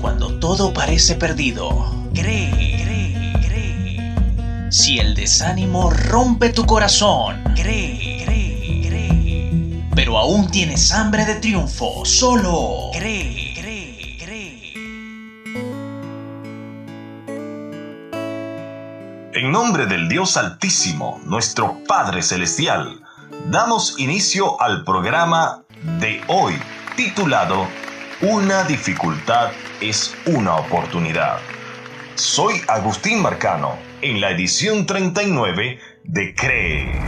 [0.00, 2.50] Cuando todo parece perdido, cree,
[2.82, 4.70] cree, cree.
[4.70, 9.84] Si el desánimo rompe tu corazón, cree, cree, cree.
[9.94, 14.74] Pero aún tienes hambre de triunfo, solo cree, cree, cree.
[19.32, 23.00] En nombre del Dios Altísimo, nuestro Padre Celestial,
[23.50, 25.64] damos inicio al programa
[26.00, 26.54] de hoy
[26.96, 27.66] titulado
[28.26, 29.50] Una dificultad
[29.82, 31.40] es una oportunidad.
[32.14, 37.02] Soy Agustín Marcano en la edición 39 de CREE.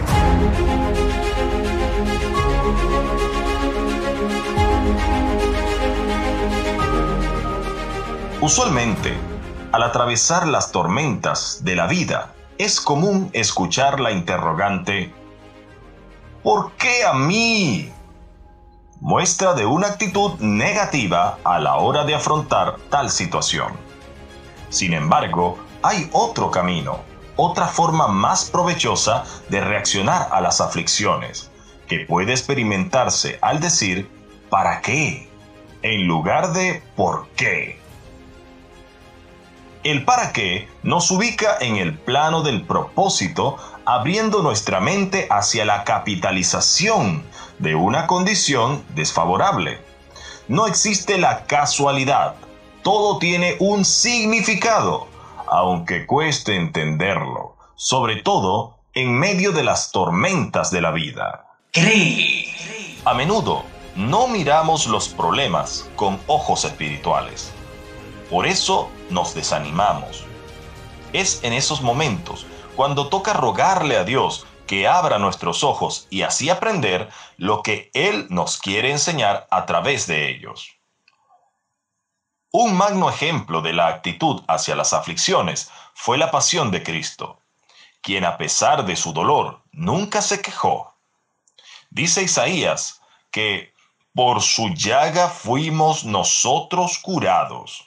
[8.42, 9.14] Usualmente,
[9.72, 15.14] al atravesar las tormentas de la vida, es común escuchar la interrogante
[16.46, 17.90] ¿Por qué a mí?
[19.00, 23.72] Muestra de una actitud negativa a la hora de afrontar tal situación.
[24.70, 27.00] Sin embargo, hay otro camino,
[27.36, 31.50] otra forma más provechosa de reaccionar a las aflicciones,
[31.86, 34.10] que puede experimentarse al decir
[34.48, 35.28] ¿para qué?
[35.82, 37.78] en lugar de ¿por qué?
[39.84, 45.84] El para qué nos ubica en el plano del propósito, abriendo nuestra mente hacia la
[45.84, 47.24] capitalización
[47.60, 49.80] de una condición desfavorable.
[50.48, 52.34] No existe la casualidad,
[52.82, 55.06] todo tiene un significado,
[55.46, 61.46] aunque cueste entenderlo, sobre todo en medio de las tormentas de la vida.
[61.72, 62.46] Cree.
[63.04, 63.62] A menudo
[63.94, 67.52] no miramos los problemas con ojos espirituales.
[68.30, 70.24] Por eso nos desanimamos.
[71.12, 72.46] Es en esos momentos
[72.76, 77.08] cuando toca rogarle a Dios que abra nuestros ojos y así aprender
[77.38, 80.76] lo que Él nos quiere enseñar a través de ellos.
[82.52, 87.40] Un magno ejemplo de la actitud hacia las aflicciones fue la pasión de Cristo,
[88.02, 90.94] quien a pesar de su dolor nunca se quejó.
[91.90, 93.00] Dice Isaías
[93.30, 93.72] que
[94.14, 97.85] por su llaga fuimos nosotros curados.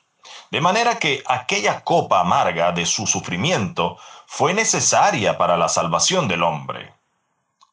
[0.51, 6.43] De manera que aquella copa amarga de su sufrimiento fue necesaria para la salvación del
[6.43, 6.93] hombre.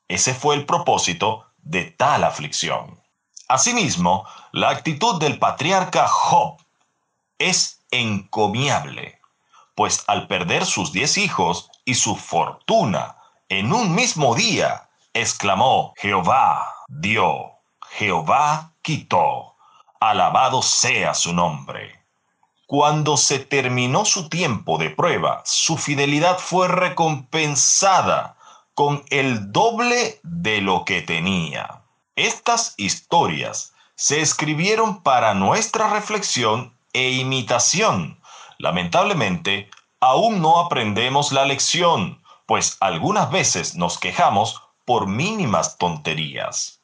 [0.08, 3.00] Ese fue el propósito de tal aflicción.
[3.48, 6.56] Asimismo, la actitud del patriarca Job
[7.38, 9.20] es encomiable,
[9.74, 13.16] pues al perder sus diez hijos y su fortuna
[13.48, 17.52] en un mismo día, exclamó, Jehová dio,
[17.90, 19.54] Jehová quitó,
[20.00, 22.05] alabado sea su nombre.
[22.66, 28.36] Cuando se terminó su tiempo de prueba, su fidelidad fue recompensada
[28.74, 31.82] con el doble de lo que tenía.
[32.16, 38.20] Estas historias se escribieron para nuestra reflexión e imitación.
[38.58, 46.80] Lamentablemente, aún no aprendemos la lección, pues algunas veces nos quejamos por mínimas tonterías.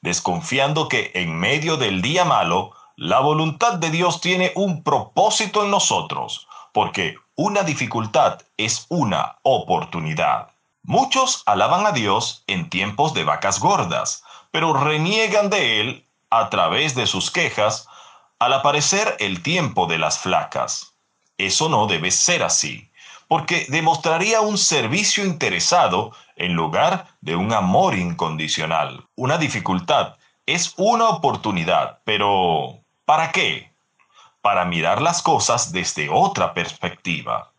[0.00, 2.72] Desconfiando que en medio del día malo,
[3.02, 10.50] la voluntad de Dios tiene un propósito en nosotros, porque una dificultad es una oportunidad.
[10.84, 16.94] Muchos alaban a Dios en tiempos de vacas gordas, pero reniegan de Él a través
[16.94, 17.88] de sus quejas
[18.38, 20.92] al aparecer el tiempo de las flacas.
[21.38, 22.88] Eso no debe ser así,
[23.26, 29.04] porque demostraría un servicio interesado en lugar de un amor incondicional.
[29.16, 30.14] Una dificultad
[30.46, 33.74] es una oportunidad, pero ¿Para qué?
[34.42, 37.50] Para mirar las cosas desde otra perspectiva,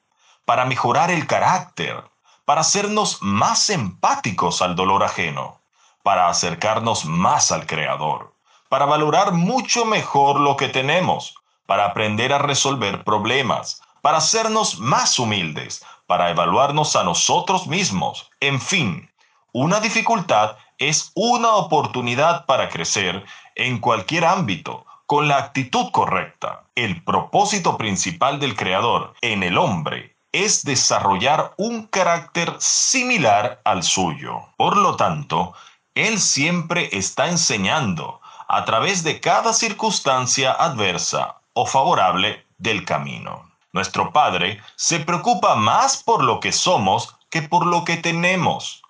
[0.45, 2.01] para mejorar el carácter,
[2.45, 5.59] para hacernos más empáticos al dolor ajeno,
[6.01, 8.33] para acercarnos más al Creador,
[8.69, 15.19] para valorar mucho mejor lo que tenemos, para aprender a resolver problemas, para hacernos más
[15.19, 19.09] humildes, para evaluarnos a nosotros mismos, en fin,
[19.51, 23.25] una dificultad es una oportunidad para crecer
[23.55, 26.63] en cualquier ámbito, con la actitud correcta.
[26.73, 34.49] El propósito principal del Creador en el hombre es desarrollar un carácter similar al suyo.
[34.57, 35.53] Por lo tanto,
[35.93, 43.51] Él siempre está enseñando a través de cada circunstancia adversa o favorable del camino.
[43.71, 48.81] Nuestro Padre se preocupa más por lo que somos que por lo que tenemos,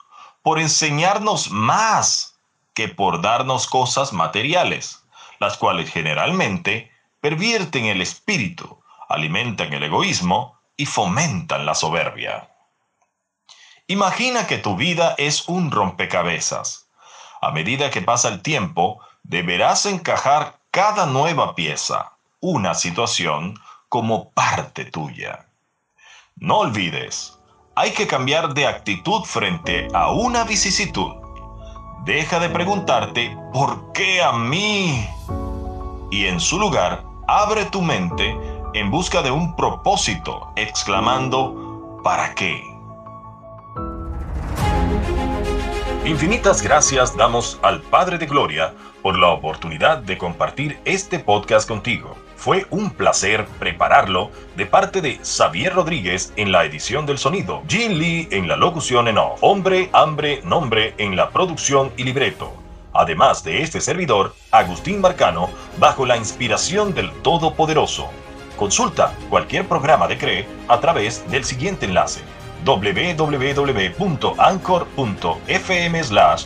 [0.41, 2.39] por enseñarnos más
[2.73, 5.02] que por darnos cosas materiales
[5.39, 6.91] las cuales generalmente
[7.21, 12.49] pervierten el espíritu, alimentan el egoísmo y fomentan la soberbia.
[13.87, 16.87] Imagina que tu vida es un rompecabezas.
[17.41, 23.59] A medida que pasa el tiempo, deberás encajar cada nueva pieza, una situación,
[23.89, 25.47] como parte tuya.
[26.35, 27.37] No olvides,
[27.75, 31.13] hay que cambiar de actitud frente a una vicisitud.
[32.05, 35.07] Deja de preguntarte, ¿por qué a mí?
[36.13, 38.37] Y en su lugar, abre tu mente
[38.75, 42.61] en busca de un propósito, exclamando, ¿para qué?
[46.05, 52.15] Infinitas gracias damos al Padre de Gloria por la oportunidad de compartir este podcast contigo.
[52.35, 57.97] Fue un placer prepararlo de parte de Xavier Rodríguez en la edición del sonido, Jin
[57.97, 62.62] Lee en la locución en off, Hombre, Hambre, Nombre en la producción y libreto.
[62.93, 65.49] Además de este servidor, Agustín Marcano,
[65.79, 68.09] bajo la inspiración del Todopoderoso.
[68.57, 72.21] Consulta cualquier programa de CRE a través del siguiente enlace
[72.65, 73.23] www.anchor.fm
[76.03, 76.45] slash